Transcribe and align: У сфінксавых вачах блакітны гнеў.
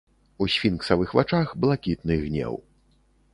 У 0.43 0.45
сфінксавых 0.53 1.13
вачах 1.17 1.51
блакітны 1.67 2.19
гнеў. 2.25 2.59